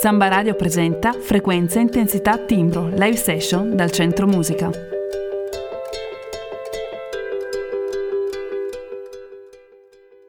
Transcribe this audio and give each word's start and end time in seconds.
Samba 0.00 0.28
Radio 0.28 0.54
presenta 0.54 1.12
Frequenza 1.12 1.78
Intensità 1.78 2.38
Timbro, 2.38 2.88
live 2.88 3.16
session 3.16 3.76
dal 3.76 3.90
Centro 3.90 4.26
Musica. 4.26 4.70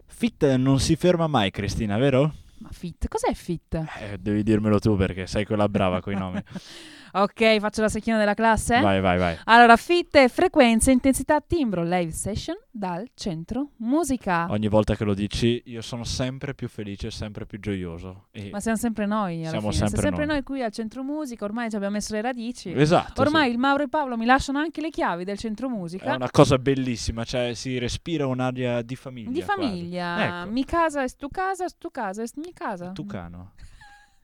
Fit 0.07 0.55
non 0.55 0.78
si 0.81 0.97
ferma 0.97 1.28
mai, 1.28 1.52
Cristina, 1.52 1.97
vero? 1.97 2.34
Ma 2.57 2.68
fit, 2.73 3.07
cos'è 3.07 3.34
fit? 3.34 3.76
Eh, 3.76 4.18
devi 4.20 4.44
dirmelo 4.44 4.78
tu 4.80 4.98
perché 4.98 5.26
sei 5.26 5.46
quella 5.46 5.70
brava 5.70 6.02
con 6.02 6.12
i 6.12 6.18
nomi. 6.18 6.44
Ok, 7.14 7.59
faccio 7.59 7.82
la 7.82 7.89
secchina 7.89 8.18
della 8.18 8.34
classe? 8.34 8.80
Vai, 8.80 9.02
vai, 9.02 9.18
vai. 9.18 9.38
Allora, 9.46 9.75
fit 9.75 10.16
è 10.16 10.28
frequenza, 10.30 10.91
intensità, 10.91 11.41
timbro, 11.41 11.84
live 11.84 12.11
session 12.11 12.55
dal 12.71 13.10
centro 13.16 13.71
musica. 13.78 14.48
Ogni 14.50 14.68
volta 14.68 14.96
che 14.96 15.04
lo 15.04 15.14
dici 15.14 15.61
io 15.66 15.82
sono 15.82 16.04
sempre 16.04 16.55
più 16.55 16.70
felice, 16.70 17.11
sempre 17.11 17.46
più 17.46 17.60
gioioso. 17.60 18.28
E 18.32 18.50
Ma 18.52 18.60
siamo 18.60 18.78
sempre 18.78 19.05
noi 19.05 19.42
alla 19.42 19.50
Siamo 19.50 19.71
fine. 19.71 19.74
sempre 19.74 20.00
Siamo 20.00 20.15
sempre 20.18 20.25
noi. 20.25 20.36
noi. 20.36 20.43
qui 20.43 20.64
al 20.64 20.71
centro 20.71 21.04
musica, 21.04 21.46
ormai 21.46 21.70
ci 21.70 21.75
abbiamo 21.75 21.96
messo 21.96 22.14
le 22.14 22.21
radici. 22.21 22.71
Esatto. 22.71 23.21
Ormai 23.21 23.48
sì. 23.48 23.51
il 23.51 23.57
Mauro 23.57 23.84
e 23.84 23.89
Paolo 23.89 24.18
mi 24.18 24.25
lasciano 24.25 24.59
anche 24.59 24.79
le 24.82 24.89
chiavi 24.89 25.23
del 25.23 25.37
centro 25.37 25.70
musica. 25.70 26.12
È 26.12 26.15
una 26.15 26.32
cosa 26.32 26.57
bellissima, 26.57 27.23
cioè 27.23 27.54
si 27.54 27.78
respira 27.78 28.25
un'aria 28.25 28.82
di 28.82 28.96
famiglia. 28.96 29.32
Di 29.32 29.42
famiglia. 29.42 30.42
Ecco. 30.43 30.51
Mi 30.51 30.64
casa 30.65 31.04
è 31.04 31.09
tu 31.18 31.28
casa, 31.29 31.65
è 31.65 31.70
tu 31.78 31.92
casa, 31.92 32.23
è 32.23 32.28
mi 32.36 32.53
casa. 32.53 32.92
Tucano. 32.92 33.52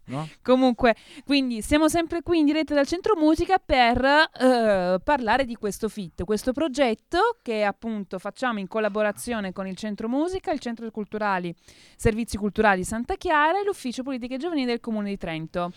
No? 0.07 0.27
Comunque, 0.41 0.95
quindi 1.25 1.61
siamo 1.61 1.89
sempre 1.89 2.21
qui 2.21 2.39
in 2.39 2.45
diretta 2.45 2.73
dal 2.73 2.87
Centro 2.87 3.15
Musica 3.17 3.57
per 3.57 4.03
eh, 4.03 4.99
parlare 5.03 5.45
di 5.45 5.55
questo 5.55 5.89
FIT, 5.89 6.23
questo 6.23 6.53
progetto 6.53 7.37
che 7.41 7.63
appunto 7.63 8.17
facciamo 8.17 8.59
in 8.59 8.67
collaborazione 8.67 9.51
con 9.51 9.67
il 9.67 9.75
Centro 9.75 10.07
Musica, 10.07 10.51
il 10.51 10.59
Centro 10.59 10.89
Culturali, 10.91 11.53
Servizi 11.95 12.37
Culturali 12.37 12.83
Santa 12.85 13.15
Chiara 13.15 13.59
e 13.59 13.65
l'Ufficio 13.65 14.03
Politiche 14.03 14.37
Giovanili 14.37 14.65
del 14.65 14.79
Comune 14.79 15.09
di 15.09 15.17
Trento. 15.17 15.71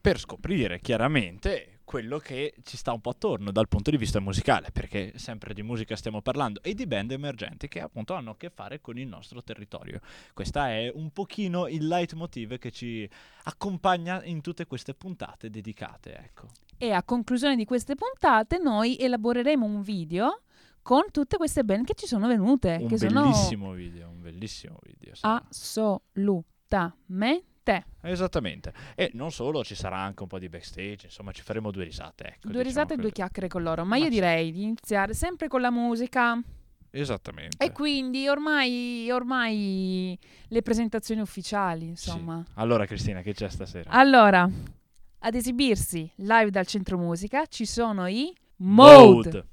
Per 0.00 0.18
scoprire 0.18 0.80
chiaramente 0.80 1.71
quello 1.92 2.16
che 2.16 2.54
ci 2.62 2.78
sta 2.78 2.90
un 2.94 3.02
po' 3.02 3.10
attorno 3.10 3.52
dal 3.52 3.68
punto 3.68 3.90
di 3.90 3.98
vista 3.98 4.18
musicale, 4.18 4.70
perché 4.72 5.12
sempre 5.16 5.52
di 5.52 5.62
musica 5.62 5.94
stiamo 5.94 6.22
parlando 6.22 6.62
e 6.62 6.72
di 6.72 6.86
band 6.86 7.10
emergenti 7.10 7.68
che 7.68 7.82
appunto 7.82 8.14
hanno 8.14 8.30
a 8.30 8.36
che 8.38 8.48
fare 8.48 8.80
con 8.80 8.96
il 8.96 9.06
nostro 9.06 9.42
territorio. 9.42 10.00
Questa 10.32 10.70
è 10.70 10.90
un 10.94 11.10
pochino 11.10 11.68
il 11.68 11.86
leitmotiv 11.86 12.56
che 12.56 12.70
ci 12.70 13.06
accompagna 13.42 14.24
in 14.24 14.40
tutte 14.40 14.66
queste 14.66 14.94
puntate 14.94 15.50
dedicate, 15.50 16.16
ecco. 16.16 16.46
E 16.78 16.92
a 16.92 17.02
conclusione 17.02 17.56
di 17.56 17.66
queste 17.66 17.94
puntate 17.94 18.56
noi 18.56 18.96
elaboreremo 18.96 19.66
un 19.66 19.82
video 19.82 20.40
con 20.80 21.02
tutte 21.10 21.36
queste 21.36 21.62
band 21.62 21.84
che 21.84 21.92
ci 21.94 22.06
sono 22.06 22.26
venute, 22.26 22.78
Un 22.80 22.88
che 22.88 22.96
sono 22.96 23.20
bellissimo 23.20 23.72
video, 23.72 24.08
un 24.08 24.22
bellissimo 24.22 24.78
video. 24.82 25.14
sarà. 25.14 25.34
Assolutamente 27.62 27.90
Esattamente. 28.02 28.72
E 28.94 29.10
non 29.14 29.30
solo, 29.30 29.62
ci 29.64 29.74
sarà 29.74 29.98
anche 29.98 30.22
un 30.22 30.28
po' 30.28 30.38
di 30.38 30.48
backstage, 30.48 31.06
insomma 31.06 31.32
ci 31.32 31.42
faremo 31.42 31.70
due 31.70 31.84
risate. 31.84 32.24
Ecco, 32.24 32.48
due 32.48 32.50
diciamo 32.50 32.62
risate 32.64 32.94
e 32.94 32.96
due 32.96 33.12
chiacchiere 33.12 33.48
con 33.48 33.62
loro. 33.62 33.82
Ma 33.82 33.90
Ma 33.90 33.96
io 33.98 34.04
sì. 34.04 34.10
direi 34.10 34.50
di 34.52 34.62
iniziare 34.64 35.14
sempre 35.14 35.48
con 35.48 35.60
la 35.60 35.70
musica. 35.70 36.40
Esattamente. 36.94 37.64
E 37.64 37.72
quindi 37.72 38.28
ormai, 38.28 39.08
ormai 39.10 40.18
le 40.48 40.62
presentazioni 40.62 41.20
ufficiali, 41.22 41.84
Sì. 41.84 41.88
insomma. 41.90 42.44
Allora 42.54 42.84
Cristina, 42.84 43.22
che 43.22 43.32
c'è 43.32 43.48
stasera? 43.48 43.90
Allora, 43.90 44.46
ad 45.24 45.34
esibirsi 45.34 46.10
live 46.16 46.50
dal 46.50 46.66
Centro 46.66 46.98
Musica 46.98 47.46
ci 47.46 47.64
sono 47.64 48.06
i 48.08 48.34
Mode. 48.56 49.30
Raccontami 49.30 49.50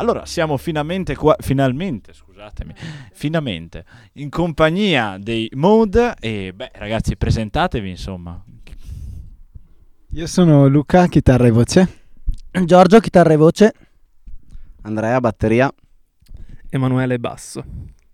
Allora, 0.00 0.24
siamo 0.24 0.56
finalmente 0.56 1.14
qua, 1.14 1.36
finalmente, 1.38 2.14
scusatemi, 2.14 2.72
finalmente 3.12 3.84
in 4.14 4.30
compagnia 4.30 5.18
dei 5.20 5.46
Mode 5.54 6.14
e 6.18 6.54
beh, 6.54 6.70
ragazzi, 6.76 7.18
presentatevi, 7.18 7.90
insomma. 7.90 8.42
Io 10.12 10.26
sono 10.26 10.68
Luca, 10.68 11.06
chitarra 11.06 11.46
e 11.48 11.50
voce. 11.50 12.04
Giorgio, 12.64 12.98
chitarra 12.98 13.34
e 13.34 13.36
voce. 13.36 13.74
Andrea, 14.80 15.20
batteria. 15.20 15.70
Emanuele 16.70 17.18
Basso. 17.18 17.62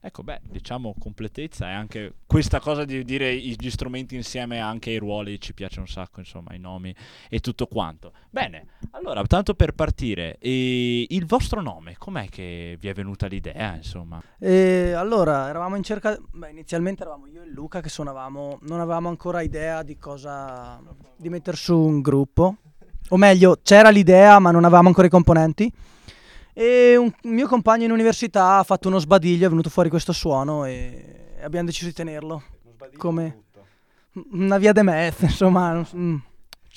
Ecco, 0.06 0.23
beh, 0.23 0.43
diciamo 0.49 0.94
completezza 1.00 1.69
e 1.69 1.73
anche 1.73 2.12
questa 2.26 2.61
cosa 2.61 2.85
di 2.85 3.03
dire 3.03 3.37
gli 3.37 3.70
strumenti 3.70 4.14
insieme 4.14 4.61
anche 4.61 4.91
ai 4.91 4.99
ruoli 4.99 5.41
ci 5.41 5.53
piace 5.53 5.81
un 5.81 5.88
sacco, 5.88 6.20
insomma, 6.20 6.55
i 6.55 6.61
nomi 6.61 6.94
e 7.29 7.41
tutto 7.41 7.67
quanto. 7.67 8.12
Bene, 8.31 8.67
allora, 8.93 9.20
tanto 9.25 9.55
per 9.55 9.73
partire, 9.73 10.38
e 10.38 11.06
il 11.08 11.26
vostro 11.26 11.61
nome, 11.61 11.97
com'è 11.99 12.29
che 12.29 12.76
vi 12.79 12.87
è 12.87 12.93
venuta 12.93 13.26
l'idea, 13.26 13.75
insomma? 13.75 14.23
E 14.38 14.93
allora, 14.93 15.49
eravamo 15.49 15.75
in 15.75 15.82
cerca... 15.82 16.17
Beh, 16.31 16.50
inizialmente 16.50 17.03
eravamo 17.03 17.26
io 17.26 17.43
e 17.43 17.49
Luca 17.49 17.81
che 17.81 17.88
suonavamo, 17.88 18.61
non 18.61 18.79
avevamo 18.79 19.08
ancora 19.08 19.43
idea 19.43 19.82
di 19.82 19.99
cosa... 19.99 20.81
di 21.17 21.29
mettere 21.29 21.56
su 21.56 21.76
un 21.76 22.00
gruppo. 22.00 22.58
O 23.08 23.17
meglio, 23.17 23.58
c'era 23.61 23.88
l'idea 23.91 24.38
ma 24.38 24.53
non 24.53 24.62
avevamo 24.62 24.87
ancora 24.87 25.08
i 25.08 25.11
componenti. 25.11 25.73
E 26.58 26.97
un 26.97 27.12
mio 27.25 27.47
compagno 27.47 27.85
in 27.85 27.91
università 27.91 28.56
ha 28.56 28.62
fatto 28.62 28.88
uno 28.88 28.99
sbadiglio, 28.99 29.44
è 29.44 29.50
venuto 29.50 29.69
fuori 29.69 29.91
questo 29.91 30.14
suono 30.14 30.64
e 30.64 31.37
abbiamo 31.43 31.67
deciso 31.67 31.85
di 31.85 31.93
tenerlo. 31.93 32.43
Come 32.97 33.43
una 34.31 34.56
via 34.56 34.73
de 34.73 34.82
mezzo, 34.82 35.25
insomma, 35.26 35.87
mm, 35.94 36.17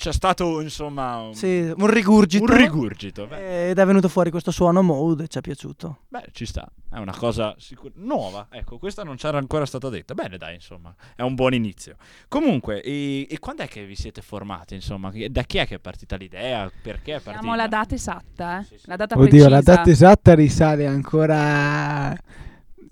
C'è 0.00 0.14
stato, 0.14 0.62
insomma, 0.62 1.16
un, 1.18 1.34
sì, 1.34 1.70
un 1.76 1.86
rigurgito. 1.86 2.42
un 2.44 2.56
rigurgito. 2.56 3.26
Beh, 3.26 3.68
Ed 3.68 3.78
è 3.78 3.84
venuto 3.84 4.08
fuori 4.08 4.30
questo 4.30 4.50
suono 4.50 4.80
mode 4.80 5.24
e 5.24 5.28
ci 5.28 5.36
è 5.36 5.40
piaciuto. 5.42 6.04
beh, 6.08 6.28
ci 6.32 6.46
sta, 6.46 6.66
è 6.90 6.96
una 6.96 7.14
cosa 7.14 7.54
sicur- 7.58 7.92
nuova, 7.96 8.46
ecco, 8.50 8.78
questa 8.78 9.02
non 9.04 9.16
c'era 9.16 9.36
ancora 9.36 9.66
stata 9.66 9.90
detta. 9.90 10.14
Bene, 10.14 10.38
dai, 10.38 10.54
insomma, 10.54 10.94
è 11.14 11.20
un 11.20 11.34
buon 11.34 11.52
inizio. 11.52 11.96
Comunque, 12.28 12.80
e, 12.80 13.26
e 13.28 13.38
quando 13.40 13.62
è 13.62 13.68
che 13.68 13.84
vi 13.84 13.94
siete 13.94 14.22
formati, 14.22 14.74
insomma? 14.74 15.12
Da 15.28 15.42
chi 15.42 15.58
è 15.58 15.66
che 15.66 15.74
è 15.74 15.78
partita 15.78 16.16
l'idea? 16.16 16.70
Perché 16.82 17.16
è 17.16 17.20
partita? 17.20 17.36
Abbiamo 17.36 17.54
la 17.54 17.68
data 17.68 17.94
esatta, 17.94 18.60
eh? 18.60 18.64
Sì, 18.64 18.78
sì. 18.78 18.86
La 18.86 18.96
data 18.96 19.16
Oddio, 19.16 19.28
precisa. 19.28 19.48
la 19.50 19.60
data 19.60 19.90
esatta 19.90 20.34
risale 20.34 20.86
ancora. 20.86 22.16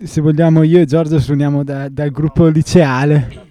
Se 0.01 0.21
vogliamo, 0.21 0.61
io 0.61 0.79
e 0.79 0.85
Giorgio 0.85 1.19
suoniamo 1.19 1.63
da- 1.63 1.89
dal 1.89 2.11
gruppo 2.11 2.45
liceale. 2.45 3.47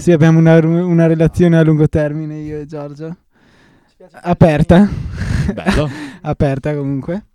Sì, 0.00 0.12
abbiamo 0.12 0.38
una, 0.38 0.56
una 0.64 1.06
relazione 1.06 1.58
a 1.58 1.62
lungo 1.62 1.86
termine, 1.86 2.38
io 2.38 2.60
e 2.60 2.64
Giorgio. 2.64 3.14
Aperta. 4.12 4.88
Bello. 5.52 5.90
Aperta 6.22 6.74
comunque. 6.74 7.26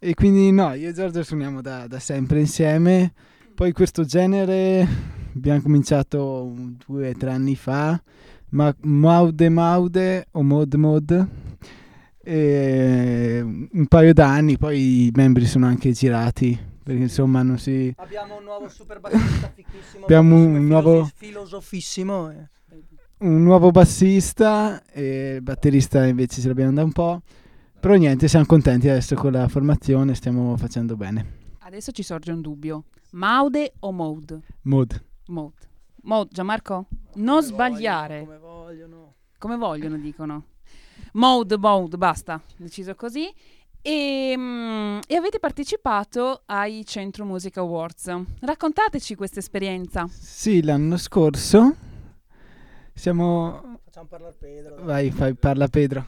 E 0.00 0.12
quindi 0.14 0.50
no, 0.50 0.74
io 0.74 0.88
e 0.88 0.92
Giorgio 0.92 1.22
suoniamo 1.22 1.60
da, 1.60 1.86
da 1.86 2.00
sempre 2.00 2.40
insieme. 2.40 3.12
Poi 3.54 3.70
questo 3.70 4.02
genere 4.02 4.84
abbiamo 5.32 5.62
cominciato 5.62 6.52
due 6.84 7.10
o 7.10 7.12
tre 7.16 7.30
anni 7.30 7.54
fa. 7.54 8.02
Ma 8.48 8.74
Maude 8.80 9.48
Maude 9.48 10.26
o 10.32 10.42
Mod 10.42 10.74
Mod. 10.74 11.28
E 12.20 13.40
un 13.44 13.86
paio 13.86 14.12
d'anni, 14.12 14.58
poi 14.58 15.06
i 15.06 15.12
membri 15.14 15.46
sono 15.46 15.66
anche 15.66 15.92
girati. 15.92 16.70
Perché 16.82 17.00
insomma 17.02 17.42
non 17.42 17.58
si. 17.58 17.92
Abbiamo 17.98 18.38
un 18.38 18.44
nuovo 18.44 18.68
super 18.68 18.98
bassista 19.00 19.50
fichissimo. 19.54 20.04
Abbiamo 20.04 20.34
un 20.36 20.66
nuovo- 20.66 21.04
filosofi- 21.14 21.26
filosofissimo. 21.26 22.30
e- 22.30 22.48
un 23.18 23.42
nuovo 23.44 23.70
bassista 23.70 24.82
e 24.86 25.34
il 25.36 25.42
batterista 25.42 26.04
invece 26.06 26.40
ce 26.40 26.48
l'abbiamo 26.48 26.72
da 26.72 26.82
un 26.82 26.90
po'. 26.92 27.22
Però 27.78 27.94
niente, 27.94 28.26
siamo 28.28 28.46
contenti 28.46 28.88
adesso 28.88 29.14
con 29.14 29.32
la 29.32 29.46
formazione, 29.48 30.14
stiamo 30.14 30.56
facendo 30.56 30.96
bene. 30.96 31.40
Adesso 31.60 31.92
ci 31.92 32.02
sorge 32.02 32.32
un 32.32 32.40
dubbio. 32.40 32.84
Maude 33.12 33.74
o 33.80 33.92
mode? 33.92 34.40
Mod. 34.62 35.04
Mode. 35.28 35.54
Mode, 36.02 36.30
Gianmarco? 36.32 36.86
Non 37.14 37.42
sbagliare. 37.42 38.20
Come 38.24 38.38
vogliono. 38.38 39.14
Come 39.38 39.56
vogliono, 39.56 39.96
dicono. 39.98 40.44
Mode, 41.12 41.56
mode, 41.58 41.96
basta. 41.96 42.40
Deciso 42.56 42.94
così. 42.96 43.32
E, 43.82 44.34
mm, 44.36 44.98
e 45.08 45.16
avete 45.16 45.40
partecipato 45.40 46.42
ai 46.46 46.84
Centro 46.86 47.24
Music 47.24 47.56
Awards. 47.56 48.14
Raccontateci 48.40 49.16
questa 49.16 49.40
esperienza. 49.40 50.08
Sì, 50.08 50.62
l'anno 50.62 50.96
scorso 50.96 51.74
siamo... 52.94 53.80
Facciamo 53.84 54.06
parlare 54.06 54.34
Pedro. 54.38 54.76
Vai, 54.84 55.10
fai, 55.10 55.34
parla 55.34 55.66
Pedro. 55.66 56.06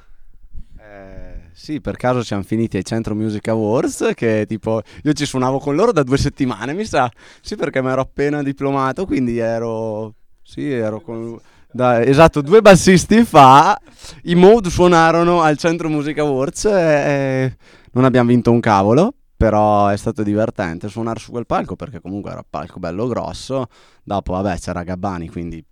Eh, 0.79 1.49
sì, 1.53 1.81
per 1.81 1.97
caso 1.97 2.23
siamo 2.23 2.45
finiti 2.45 2.77
ai 2.77 2.85
Centro 2.85 3.15
Music 3.17 3.49
Awards 3.49 4.13
che 4.15 4.45
tipo 4.47 4.81
io 5.03 5.13
ci 5.13 5.27
suonavo 5.27 5.59
con 5.59 5.75
loro 5.75 5.91
da 5.91 6.05
due 6.05 6.17
settimane, 6.17 6.75
mi 6.75 6.85
sa. 6.85 7.11
Sì, 7.41 7.57
perché 7.57 7.83
mi 7.83 7.89
ero 7.91 8.03
appena 8.03 8.43
diplomato, 8.43 9.05
quindi 9.05 9.39
ero 9.39 10.15
sì, 10.43 10.71
ero 10.71 11.01
con 11.01 11.41
da- 11.73 12.03
esatto, 12.05 12.41
due 12.41 12.61
bassisti 12.61 13.25
fa 13.25 13.77
i 14.25 14.35
Mode 14.35 14.71
suonarono 14.71 15.43
al 15.43 15.57
Centro 15.57 15.89
Music 15.89 16.19
Awards 16.19 16.65
e 16.67 17.57
non 17.93 18.05
abbiamo 18.05 18.29
vinto 18.29 18.51
un 18.51 18.61
cavolo, 18.61 19.15
però 19.37 19.89
è 19.89 19.97
stato 19.97 20.23
divertente 20.23 20.89
suonare 20.89 21.21
su 21.21 21.31
quel 21.31 21.47
palco 21.47 21.77
perché 21.77 22.01
comunque 22.01 22.31
era 22.31 22.41
un 22.41 22.47
palco 22.49 22.79
bello 22.79 23.07
grosso. 23.07 23.67
Dopo 24.03 24.33
vabbè, 24.33 24.59
c'era 24.59 24.83
Gabbani, 24.83 25.29
quindi 25.29 25.65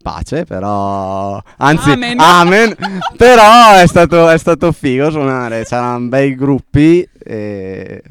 pace, 0.00 0.44
però 0.44 1.40
anzi 1.56 1.90
Amen. 1.90 2.18
amen. 2.20 2.76
però 3.16 3.74
è 3.74 3.86
stato, 3.86 4.28
è 4.28 4.38
stato 4.38 4.72
figo 4.72 5.10
suonare, 5.10 5.64
c'erano 5.64 6.06
bei 6.08 6.34
gruppi 6.34 7.06
e 7.18 8.02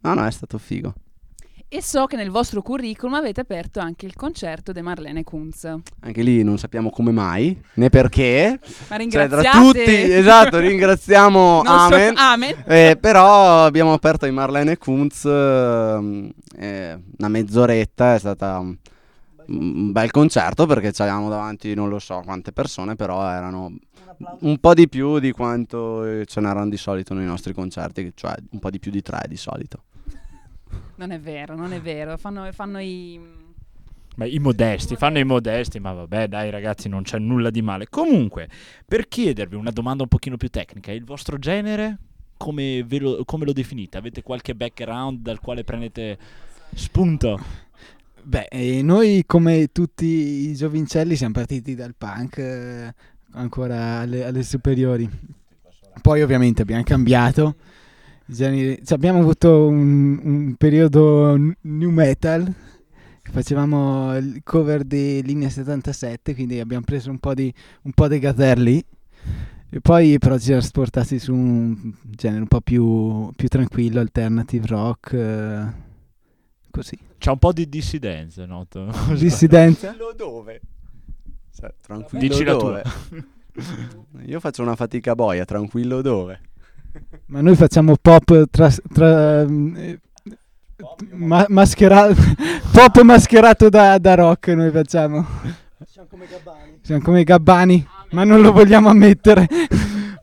no, 0.00 0.14
no, 0.14 0.26
è 0.26 0.30
stato 0.30 0.58
figo. 0.58 0.94
E 1.74 1.82
so 1.82 2.06
che 2.06 2.14
nel 2.14 2.30
vostro 2.30 2.62
curriculum 2.62 3.14
avete 3.14 3.40
aperto 3.40 3.80
anche 3.80 4.06
il 4.06 4.14
concerto 4.14 4.70
di 4.70 4.80
Marlene 4.80 5.24
Kunz. 5.24 5.64
Anche 6.02 6.22
lì 6.22 6.44
non 6.44 6.56
sappiamo 6.56 6.88
come 6.88 7.10
mai 7.10 7.60
né 7.74 7.90
perché. 7.90 8.60
Ma 8.62 8.96
Cioè, 8.96 8.96
tra 8.96 8.96
ringraziate. 8.96 9.58
tutti, 9.58 10.12
esatto, 10.12 10.58
ringraziamo 10.60 11.62
Non 11.66 11.78
so- 11.88 11.94
Amen. 11.96 12.16
Amen. 12.16 12.54
Eh, 12.64 12.96
però 13.00 13.64
abbiamo 13.64 13.92
aperto 13.92 14.24
i 14.24 14.30
Marlene 14.30 14.78
Kunz 14.78 15.24
ehm, 15.24 16.30
eh, 16.56 16.96
una 17.18 17.28
mezz'oretta, 17.28 18.14
è 18.14 18.18
stata 18.20 18.56
un, 18.60 19.90
bel 19.90 20.12
concerto 20.12 20.66
perché 20.66 20.92
c'avevamo 20.92 21.28
davanti 21.28 21.74
non 21.74 21.88
lo 21.88 21.98
so 21.98 22.22
quante 22.24 22.52
persone, 22.52 22.94
però 22.94 23.28
erano 23.28 23.76
Un 24.42 24.58
po' 24.58 24.74
di 24.74 24.88
più 24.88 25.18
di 25.18 25.32
quanto 25.32 26.24
ce 26.24 26.40
n'erano 26.40 26.68
di 26.68 26.76
solito 26.76 27.14
nei 27.14 27.26
nostri 27.26 27.52
concerti, 27.52 28.12
cioè 28.14 28.32
un 28.52 28.60
po' 28.60 28.70
di 28.70 28.78
più 28.78 28.92
di 28.92 29.02
tre 29.02 29.22
di 29.26 29.36
solito. 29.36 29.82
Non 30.96 31.10
è 31.10 31.20
vero, 31.20 31.56
non 31.56 31.72
è 31.72 31.80
vero. 31.80 32.16
Fanno, 32.16 32.50
fanno 32.52 32.78
i... 32.78 33.20
Ma 34.16 34.26
i 34.26 34.38
modesti, 34.38 34.94
fanno 34.94 35.18
i 35.18 35.24
modesti, 35.24 35.80
ma 35.80 35.92
vabbè, 35.92 36.28
dai 36.28 36.50
ragazzi, 36.50 36.88
non 36.88 37.02
c'è 37.02 37.18
nulla 37.18 37.50
di 37.50 37.62
male. 37.62 37.88
Comunque, 37.88 38.48
per 38.86 39.08
chiedervi 39.08 39.56
una 39.56 39.72
domanda 39.72 40.04
un 40.04 40.08
pochino 40.08 40.36
più 40.36 40.48
tecnica, 40.50 40.92
il 40.92 41.04
vostro 41.04 41.36
genere 41.36 41.98
come, 42.36 42.84
ve 42.84 42.98
lo, 42.98 43.24
come 43.24 43.44
lo 43.44 43.52
definite? 43.52 43.98
Avete 43.98 44.22
qualche 44.22 44.54
background 44.54 45.20
dal 45.20 45.40
quale 45.40 45.64
prendete 45.64 46.18
spunto? 46.74 47.40
Beh, 48.22 48.48
e 48.50 48.82
noi 48.82 49.24
come 49.26 49.68
tutti 49.72 50.04
i 50.04 50.54
giovincelli 50.54 51.16
siamo 51.16 51.34
partiti 51.34 51.74
dal 51.74 51.94
punk 51.96 52.38
eh, 52.38 52.94
ancora 53.32 54.00
alle, 54.00 54.24
alle 54.24 54.42
superiori. 54.42 55.08
Poi 56.00 56.22
ovviamente 56.22 56.62
abbiamo 56.62 56.82
cambiato. 56.82 57.56
I 58.26 58.32
generi- 58.34 58.84
cioè, 58.84 58.96
abbiamo 58.96 59.20
avuto 59.20 59.66
un, 59.66 60.18
un 60.22 60.54
periodo 60.56 61.36
n- 61.36 61.54
new 61.62 61.90
metal. 61.90 62.52
Facevamo 63.22 64.16
il 64.16 64.40
cover 64.44 64.84
di 64.84 65.22
Linea 65.22 65.48
77, 65.48 66.34
quindi 66.34 66.60
abbiamo 66.60 66.84
preso 66.84 67.10
un 67.10 67.18
po' 67.18 67.34
di, 67.34 67.52
un 67.82 67.92
po' 67.92 68.06
di 68.08 68.18
gazzelli. 68.18 68.84
E 69.70 69.80
poi 69.80 70.18
però 70.18 70.36
ci 70.36 70.44
siamo 70.44 70.60
sportati 70.60 71.18
su 71.18 71.34
un 71.34 71.92
genere 72.02 72.42
un 72.42 72.46
po' 72.48 72.60
più, 72.60 73.30
più 73.34 73.48
tranquillo, 73.48 73.98
alternative 74.00 74.66
rock. 74.66 75.12
eh, 75.14 75.64
così. 76.70 76.96
C'è 77.18 77.30
un 77.30 77.38
po' 77.38 77.52
di 77.52 77.68
dissidenza, 77.68 78.44
noto. 78.46 78.92
Dissidenza. 79.18 79.96
dove? 80.16 80.60
Cioè, 81.56 81.74
tranquillo 81.80 82.28
Dicila 82.28 82.52
dove? 82.52 82.82
Io 84.26 84.38
faccio 84.38 84.62
una 84.62 84.76
fatica 84.76 85.14
boia, 85.14 85.44
tranquillo 85.44 86.02
dove? 86.02 86.40
Ma 87.26 87.40
noi 87.40 87.56
facciamo 87.56 87.96
pop 88.00 88.44
tra, 88.50 88.70
tra- 88.92 89.40
eh, 89.42 89.98
ma- 91.12 91.46
maschera- 91.48 92.12
pop 92.72 93.00
mascherato 93.02 93.68
da, 93.68 93.98
da 93.98 94.14
rock 94.14 94.48
noi 94.48 94.70
facciamo. 94.70 95.26
Siamo 95.86 96.08
come 96.08 96.26
Gabbani. 96.28 96.78
Siamo 96.82 97.02
come 97.02 97.20
i 97.20 97.24
Gabbani, 97.24 97.86
ma 98.10 98.24
non 98.24 98.40
lo 98.40 98.52
vogliamo 98.52 98.88
ammettere. 98.88 99.48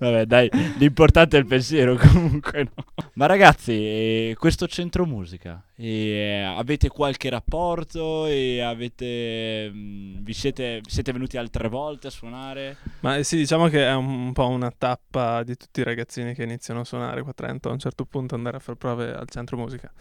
Vabbè, 0.02 0.26
dai, 0.26 0.50
l'importante 0.80 1.38
è 1.38 1.40
il 1.40 1.46
pensiero 1.46 1.96
comunque. 2.02 2.64
no? 2.64 2.84
Ma 3.14 3.28
ragazzi, 3.28 3.72
eh, 3.74 4.36
questo 4.36 4.66
centro 4.66 5.06
musica, 5.06 5.64
eh, 5.76 6.42
avete 6.42 6.90
qualche 6.90 7.30
rapporto? 7.30 8.26
E 8.26 8.62
avete, 8.62 9.70
mm, 9.72 10.24
vi 10.24 10.34
siete, 10.34 10.82
siete 10.88 11.12
venuti 11.12 11.38
altre 11.38 11.68
volte 11.68 12.08
a 12.08 12.10
suonare? 12.10 12.78
Ma 13.02 13.18
eh, 13.18 13.24
sì, 13.24 13.36
diciamo 13.38 13.68
che 13.68 13.86
è 13.86 13.94
un, 13.94 14.08
un 14.08 14.34
po' 14.34 14.48
una 14.48 14.74
tappa 14.76 15.44
di 15.44 15.56
tutti 15.56 15.82
i 15.82 15.84
ragazzini 15.84 16.34
che 16.34 16.42
iniziano 16.42 16.80
a 16.80 16.84
suonare 16.84 17.22
qua 17.22 17.30
a 17.30 17.36
Trento, 17.36 17.70
a 17.70 17.74
un 17.74 17.80
certo 17.80 18.04
punto 18.06 18.34
andare 18.34 18.58
a 18.58 18.60
fare 18.60 18.80
prove 18.80 19.14
al 19.14 19.30
centro 19.30 19.56
musica. 19.56 19.92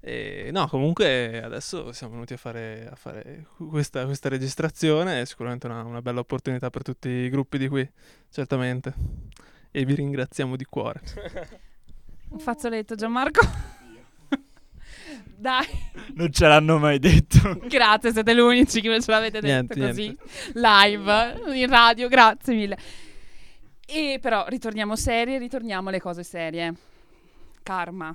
E 0.00 0.50
no, 0.52 0.68
comunque 0.68 1.42
adesso 1.42 1.92
siamo 1.92 2.12
venuti 2.14 2.32
a 2.32 2.36
fare, 2.36 2.88
a 2.90 2.94
fare 2.94 3.46
questa, 3.56 4.04
questa 4.04 4.28
registrazione, 4.28 5.20
è 5.20 5.24
sicuramente 5.26 5.66
una, 5.66 5.82
una 5.82 6.00
bella 6.02 6.20
opportunità 6.20 6.70
per 6.70 6.82
tutti 6.82 7.08
i 7.08 7.28
gruppi 7.28 7.58
di 7.58 7.68
qui, 7.68 7.88
certamente. 8.30 8.94
E 9.70 9.84
vi 9.84 9.94
ringraziamo 9.94 10.56
di 10.56 10.64
cuore. 10.64 11.00
Un 12.30 12.38
fazzoletto, 12.38 12.94
Gianmarco. 12.94 13.40
Dai, 15.36 15.66
Non 16.14 16.32
ce 16.32 16.46
l'hanno 16.46 16.78
mai 16.78 16.98
detto. 16.98 17.60
grazie, 17.68 18.12
siete 18.12 18.34
gli 18.34 18.40
unici 18.40 18.80
che 18.80 18.88
me 18.88 19.00
ce 19.00 19.10
l'avete 19.10 19.40
detto 19.40 19.74
Niente, 19.74 19.80
così. 19.80 20.02
niente. 20.02 20.24
Live, 20.54 21.56
in 21.60 21.68
radio, 21.68 22.08
grazie 22.08 22.54
mille. 22.54 22.76
E 23.86 24.18
però 24.20 24.46
ritorniamo 24.48 24.96
serie, 24.96 25.38
ritorniamo 25.38 25.88
alle 25.88 26.00
cose 26.00 26.22
serie. 26.24 26.74
Karma. 27.62 28.14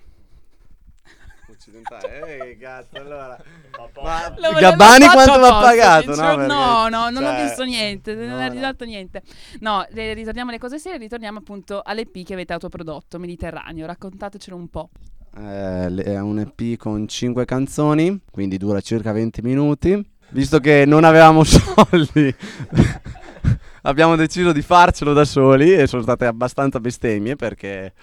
Occidentale, 1.50 2.52
eh, 2.52 2.58
cazzo, 2.58 2.98
allora. 2.98 3.38
Lo 3.78 4.02
Ma 4.02 4.30
volevo 4.36 4.60
Gabbani 4.60 5.04
fatto 5.06 5.14
quanto 5.14 5.40
va 5.40 5.48
apposta, 5.48 5.68
pagato? 5.70 6.16
No, 6.16 6.36
perché- 6.36 6.54
no, 6.54 6.88
no, 6.88 7.10
non 7.10 7.24
ho 7.24 7.28
cioè, 7.28 7.44
visto 7.44 7.64
niente, 7.64 8.14
non 8.16 8.28
no, 8.30 8.36
ho 8.36 8.40
no. 8.48 8.50
risolto 8.54 8.86
niente. 8.86 9.22
No, 9.60 9.86
eh, 9.88 10.14
ritorniamo 10.14 10.50
alle 10.50 10.60
cose 10.60 10.80
serie, 10.80 10.98
ritorniamo 11.00 11.40
appunto 11.40 11.82
all'EP 11.84 12.24
che 12.24 12.34
avete 12.34 12.54
autoprodotto, 12.54 13.20
Mediterraneo. 13.20 13.86
Raccontatecelo 13.86 14.56
un 14.56 14.68
po'. 14.70 14.90
Eh, 15.38 15.90
le- 15.90 16.04
è 16.04 16.20
un 16.20 16.40
EP 16.40 16.78
con 16.78 17.08
5 17.08 17.44
canzoni, 17.46 18.22
quindi 18.32 18.58
dura 18.58 18.80
circa 18.82 19.12
20 19.12 19.42
minuti. 19.42 20.12
Visto 20.30 20.60
che 20.60 20.86
non 20.86 21.04
avevamo 21.04 21.44
soldi, 21.46 22.34
abbiamo 23.84 24.16
deciso 24.16 24.52
di 24.52 24.62
farcelo 24.62 25.14
da 25.14 25.26
soli 25.26 25.74
e 25.74 25.88
sono 25.88 26.02
state 26.02 26.26
abbastanza 26.26 26.80
bestemmie 26.80 27.36
perché 27.36 27.94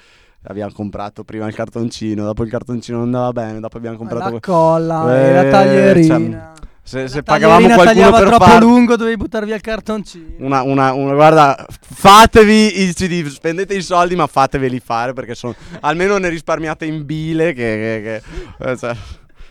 abbiamo 0.44 0.73
comprato 0.73 1.25
prima 1.25 1.47
il 1.47 1.54
cartoncino, 1.54 2.25
dopo 2.25 2.42
il 2.44 2.50
cartoncino 2.50 2.99
non 2.99 3.06
andava 3.06 3.32
bene, 3.32 3.61
dopo 3.61 3.76
abbiamo 3.76 3.97
comprato... 3.97 4.30
La 4.35 4.40
colla 4.40 5.14
Eh, 5.14 5.28
e 5.28 5.32
la 5.35 5.50
taglierina. 5.50 6.52
cioè, 6.54 6.68
se, 6.82 7.09
se 7.09 7.23
pagavamo 7.23 7.68
qualcuno 7.75 8.11
per 8.11 8.26
troppo 8.26 8.44
far 8.44 8.62
lungo, 8.62 8.97
dovevi 8.97 9.16
buttare 9.16 9.47
via 9.47 9.54
il 9.54 9.61
cartoncino. 9.61 10.35
una, 10.38 10.62
una, 10.62 10.92
una- 10.92 11.14
guarda, 11.14 11.66
fatevi 11.80 12.82
i 12.82 12.92
CD, 12.94 13.26
spendete 13.28 13.75
i 13.75 13.82
soldi 13.82 14.16
ma 14.16 14.26
fateveli 14.26 14.80
fare 14.80 15.12
perché 15.12 15.35
sono, 15.35 15.54
almeno 15.80 16.16
ne 16.18 16.28
risparmiate 16.28 16.85
in 16.87 17.04
bile 17.04 17.52
che, 17.52 18.00
che- 18.02 18.23
che- 18.59 18.70
eh, 18.70 18.76
cioè, 18.76 18.97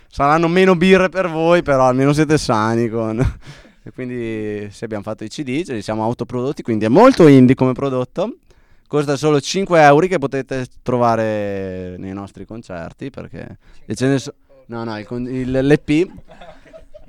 saranno 0.10 0.48
meno 0.48 0.76
birre 0.76 1.10
per 1.10 1.30
voi 1.30 1.62
però 1.62 1.88
almeno 1.88 2.14
siete 2.14 2.38
sani 2.38 2.90
con... 2.90 3.38
E 3.82 3.92
quindi 3.92 4.68
sì, 4.72 4.84
abbiamo 4.84 5.04
fatto 5.04 5.24
i 5.24 5.30
CD, 5.30 5.64
ce 5.64 5.74
li 5.74 5.82
siamo 5.82 6.04
autoprodotti, 6.04 6.62
quindi 6.62 6.84
è 6.86 6.90
molto 6.90 7.28
indie 7.28 7.56
come 7.56 7.72
prodotto. 7.72 8.36
Costa 8.90 9.16
solo 9.18 9.40
5 9.40 9.80
euro 9.84 10.08
che 10.08 10.18
potete 10.18 10.66
trovare 10.82 11.96
nei 12.00 12.12
nostri 12.12 12.44
concerti 12.44 13.12
perché 13.12 13.58
so- 14.18 14.34
No, 14.66 14.84
no, 14.84 14.98
il 14.98 15.06
con- 15.06 15.28
il- 15.30 15.52
l'EP 15.52 16.08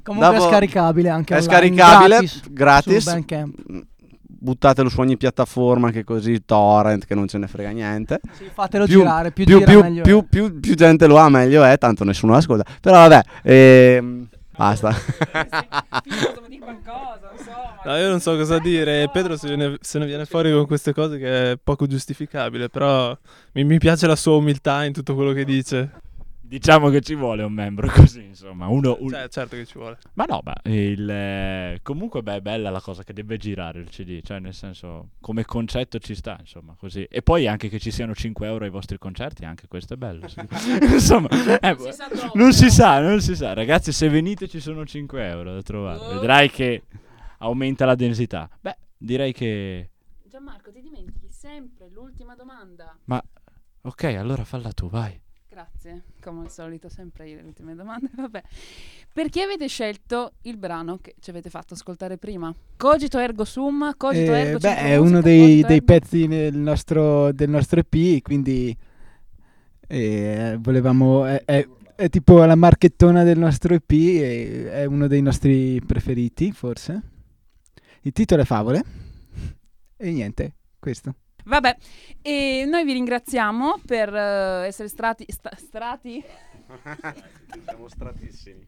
Comunque 0.02 0.30
Dopo- 0.34 0.46
è 0.46 0.50
scaricabile 0.50 1.08
anche 1.08 1.36
è 1.36 1.40
scaricabile 1.40 2.16
gratis, 2.16 2.40
gratis. 2.50 3.14
Mm, 3.72 3.78
Buttatelo 4.42 4.88
su 4.90 5.00
ogni 5.00 5.16
piattaforma 5.18 5.90
che 5.90 6.04
così 6.04 6.42
torrent 6.46 7.04
che 7.06 7.14
non 7.14 7.28
ce 7.28 7.36
ne 7.38 7.46
frega 7.46 7.70
niente. 7.70 8.20
Sì, 8.32 8.44
fatelo 8.52 8.84
Più- 8.86 8.98
girare, 8.98 9.30
più, 9.32 9.44
Più, 9.44 9.58
gira 9.58 9.70
più- 9.70 9.80
meglio. 9.80 10.02
più- 10.02 10.20
è. 10.20 10.24
più- 10.24 10.60
più 10.60 10.74
gente 10.74 11.06
lo 11.06 11.16
ha 11.16 11.28
meglio 11.30 11.62
è, 11.62 11.76
tanto 11.78 12.04
nessuno 12.04 12.32
lo 12.32 12.38
ascolta. 12.38 12.64
Però 12.80 12.96
vabbè, 13.06 13.20
ehm, 13.42 14.28
basta. 14.60 14.94
No, 17.82 17.96
io 17.96 18.10
non 18.10 18.20
so 18.20 18.36
cosa 18.36 18.58
dire. 18.58 19.08
Pedro 19.10 19.36
se 19.36 19.56
ne, 19.56 19.78
se 19.80 19.98
ne 19.98 20.04
viene 20.04 20.26
fuori 20.26 20.52
con 20.52 20.66
queste 20.66 20.92
cose 20.92 21.16
che 21.16 21.52
è 21.52 21.58
poco 21.62 21.86
giustificabile, 21.86 22.68
però 22.68 23.16
mi, 23.52 23.64
mi 23.64 23.78
piace 23.78 24.06
la 24.06 24.16
sua 24.16 24.36
umiltà 24.36 24.84
in 24.84 24.92
tutto 24.92 25.14
quello 25.14 25.32
che 25.32 25.44
dice. 25.44 25.90
Diciamo 26.50 26.88
che 26.88 27.00
ci 27.00 27.14
vuole 27.14 27.44
un 27.44 27.52
membro 27.52 27.86
così, 27.94 28.24
insomma. 28.24 28.66
Uno, 28.66 28.96
un- 28.98 29.10
Cioè, 29.10 29.28
certo 29.28 29.54
che 29.54 29.64
ci 29.64 29.78
vuole. 29.78 29.98
Ma 30.14 30.24
no, 30.24 30.40
ma 30.42 30.52
il, 30.64 31.08
eh, 31.08 31.78
comunque 31.80 32.24
beh, 32.24 32.34
è 32.34 32.40
bella 32.40 32.70
la 32.70 32.80
cosa 32.80 33.04
che 33.04 33.12
deve 33.12 33.36
girare 33.36 33.78
il 33.78 33.88
CD, 33.88 34.20
cioè 34.20 34.40
nel 34.40 34.52
senso 34.52 35.10
come 35.20 35.44
concetto 35.44 36.00
ci 36.00 36.16
sta, 36.16 36.36
insomma, 36.40 36.74
così. 36.76 37.04
E 37.08 37.22
poi 37.22 37.46
anche 37.46 37.68
che 37.68 37.78
ci 37.78 37.92
siano 37.92 38.16
5 38.16 38.48
euro 38.48 38.64
ai 38.64 38.70
vostri 38.70 38.98
concerti, 38.98 39.44
anche 39.44 39.68
questo 39.68 39.94
è 39.94 39.96
bello. 39.96 40.26
sì. 40.26 40.40
insomma, 40.90 41.28
eh, 41.28 41.76
si 41.78 41.92
sa 41.92 42.08
troppo, 42.08 42.36
non 42.36 42.52
si 42.52 42.68
sa, 42.68 42.98
non 42.98 43.20
si 43.20 43.36
sa. 43.36 43.52
Ragazzi, 43.52 43.92
se 43.92 44.08
venite 44.08 44.48
ci 44.48 44.58
sono 44.58 44.84
5 44.84 45.24
euro 45.24 45.52
da 45.52 45.62
trovare. 45.62 45.98
Oh. 46.00 46.14
Vedrai 46.14 46.50
che 46.50 46.82
aumenta 47.38 47.84
la 47.84 47.94
densità. 47.94 48.50
Beh, 48.60 48.76
direi 48.96 49.32
che... 49.32 49.90
Gianmarco, 50.24 50.72
ti 50.72 50.82
dimentichi 50.82 51.28
sempre 51.30 51.88
l'ultima 51.90 52.34
domanda. 52.34 52.98
Ok, 53.82 54.02
allora 54.02 54.42
falla 54.42 54.72
tu, 54.72 54.90
vai. 54.90 55.16
Grazie, 55.50 56.04
come 56.20 56.42
al 56.42 56.50
solito, 56.50 56.88
sempre 56.88 57.28
io 57.28 57.34
le 57.34 57.42
ultime 57.42 57.74
domande. 57.74 58.08
Vabbè. 58.14 58.40
Perché 59.12 59.42
avete 59.42 59.66
scelto 59.66 60.34
il 60.42 60.56
brano 60.56 60.98
che 60.98 61.16
ci 61.18 61.30
avete 61.30 61.50
fatto 61.50 61.74
ascoltare 61.74 62.18
prima? 62.18 62.54
Cogito 62.76 63.18
ergo 63.18 63.44
sum, 63.44 63.92
cogito 63.96 64.32
Eh, 64.32 64.38
ergo 64.38 64.58
beh, 64.58 64.76
è 64.76 64.94
uno 64.94 65.20
dei, 65.20 65.62
dei 65.62 65.82
pezzi 65.82 66.28
nostro, 66.52 67.32
del 67.32 67.50
nostro 67.50 67.80
EP, 67.80 68.22
quindi 68.22 68.76
eh, 69.88 70.56
volevamo... 70.60 71.26
È, 71.26 71.42
è- 71.44 71.68
è 71.96 72.08
tipo 72.08 72.42
la 72.44 72.54
marchettona 72.54 73.24
del 73.24 73.36
nostro 73.36 73.74
EP, 73.74 73.90
e 73.90 74.70
è 74.70 74.84
uno 74.84 75.06
dei 75.08 75.20
nostri 75.20 75.82
preferiti, 75.84 76.52
forse. 76.52 77.02
Il 78.02 78.12
titolo 78.12 78.40
è 78.40 78.44
Favole. 78.46 78.84
E 79.96 80.10
niente, 80.12 80.54
questo. 80.78 81.14
Vabbè, 81.44 81.76
e 82.22 82.64
noi 82.66 82.84
vi 82.84 82.92
ringraziamo 82.92 83.80
per 83.86 84.14
eh, 84.14 84.66
essere 84.66 84.88
stati, 84.88 85.24
sta- 85.28 85.54
strati 85.56 86.22
Siamo 87.66 87.88
stratissimi. 87.88 88.64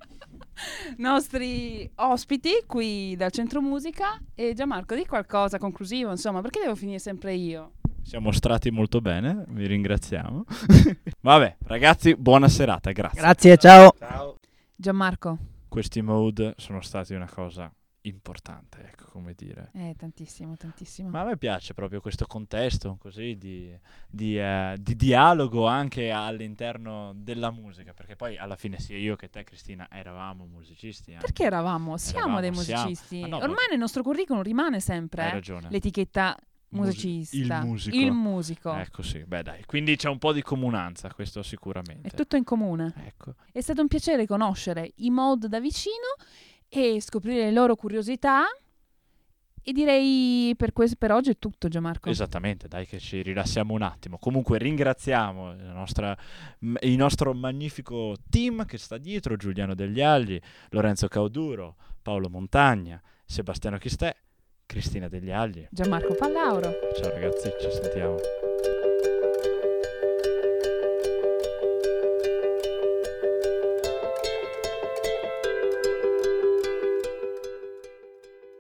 nostri 0.97 1.89
ospiti 1.97 2.65
qui 2.67 3.15
dal 3.17 3.31
Centro 3.31 3.61
Musica. 3.61 4.21
E 4.35 4.55
Gianmarco, 4.55 4.95
di 4.95 5.07
qualcosa 5.07 5.59
conclusivo, 5.59 6.11
insomma, 6.11 6.41
perché 6.41 6.61
devo 6.61 6.75
finire 6.75 6.99
sempre 6.99 7.35
io? 7.35 7.73
Siamo 8.03 8.33
stati 8.33 8.71
molto 8.71 9.01
bene, 9.01 9.45
vi 9.49 9.67
ringraziamo. 9.67 10.45
Vabbè, 11.21 11.57
ragazzi, 11.67 12.17
buona 12.17 12.49
serata, 12.49 12.91
grazie. 12.91 13.21
Grazie, 13.21 13.57
ciao. 13.57 13.95
Ciao. 13.99 14.39
Gianmarco, 14.75 15.39
Questi 15.69 16.03
mode 16.03 16.55
sono 16.57 16.81
stati 16.81 17.15
una 17.15 17.29
cosa 17.33 17.73
importante, 18.03 18.83
ecco 18.91 19.07
come 19.11 19.35
dire. 19.37 19.71
eh, 19.75 19.95
tantissimo, 19.97 20.57
tantissimo. 20.57 21.09
Ma 21.09 21.21
a 21.21 21.25
me 21.25 21.37
piace 21.37 21.73
proprio 21.75 22.01
questo 22.01 22.27
contesto 22.27 22.97
così 23.01 23.37
di, 23.39 23.73
di, 24.09 24.39
eh, 24.39 24.77
di 24.81 24.97
dialogo 24.97 25.67
anche 25.67 26.11
all'interno 26.11 27.13
della 27.15 27.51
musica, 27.51 27.93
perché 27.95 28.17
poi 28.17 28.37
alla 28.37 28.57
fine 28.57 28.79
sia 28.81 28.97
io 28.97 29.17
che 29.17 29.29
te 29.31 29.45
Cristina 29.45 29.89
eravamo 29.91 30.45
musicisti. 30.47 31.13
anche. 31.13 31.25
Perché 31.27 31.45
eravamo? 31.45 31.97
Siamo 31.97 32.19
Eravamo, 32.39 32.41
dei 32.41 32.55
siamo. 32.65 32.83
musicisti. 32.85 33.21
Ma 33.21 33.27
no, 33.29 33.39
ma- 33.39 33.45
Ormai 33.45 33.67
nel 33.71 33.79
nostro 33.79 34.03
curriculum 34.03 34.43
rimane 34.43 34.81
sempre 34.81 35.29
eh, 35.29 35.31
ragione. 35.31 35.69
l'etichetta 35.71 36.37
Musi- 36.71 37.07
musicista. 37.07 37.59
il 37.61 37.67
musico. 37.67 37.97
Il 37.97 38.13
musico. 38.13 38.75
Ecco 38.75 39.03
sì, 39.03 39.23
beh 39.25 39.43
dai, 39.43 39.65
quindi 39.67 39.95
c'è 39.97 40.09
un 40.09 40.19
po' 40.19 40.33
di 40.33 40.43
comunanza, 40.43 41.13
questo 41.13 41.43
sicuramente. 41.43 42.09
È 42.09 42.11
tutto 42.13 42.37
in 42.37 42.45
comune. 42.45 42.93
Ecco. 43.07 43.35
È 43.53 43.61
stato 43.61 43.81
un 43.83 43.89
piacere 43.89 44.27
conoscere 44.27 44.91
i 44.97 45.11
mod 45.11 45.47
da 45.47 45.61
vicino 45.61 46.17
e 46.75 47.01
scoprire 47.03 47.45
le 47.45 47.53
loro 47.53 47.77
curiosità. 47.77 48.45
E 49.65 49.73
direi 49.73 50.55
per, 50.57 50.73
questo, 50.73 50.97
per 50.99 51.13
oggi 51.13 51.31
è 51.31 51.39
tutto, 51.39 51.69
Gianmarco. 51.69 52.09
Esattamente, 52.09 52.67
dai 52.67 52.85
che 52.85 52.99
ci 52.99 53.23
rilassiamo 53.23 53.75
un 53.75 53.83
attimo. 53.83 54.19
Comunque 54.19 54.59
ringraziamo 54.59 55.55
la 55.55 55.73
nostra- 55.73 56.17
il 56.81 56.97
nostro 56.97 57.33
magnifico 57.33 58.17
team 58.29 58.65
che 58.65 58.79
sta 58.79 58.99
dietro, 58.99 59.37
Giuliano 59.37 59.75
Degli 59.75 60.01
Agli, 60.01 60.41
Lorenzo 60.71 61.07
Cauduro, 61.07 61.77
Paolo 62.01 62.29
Montagna, 62.29 63.01
Sebastiano 63.25 63.79
Chistè, 63.79 64.17
Cristina 64.67 65.07
Degli 65.07 65.31
Agli. 65.31 65.65
Gianmarco 65.71 66.15
Pallauro. 66.15 66.73
Ciao 66.97 67.11
ragazzi, 67.11 67.53
ci 67.61 67.71
sentiamo. 67.71 68.42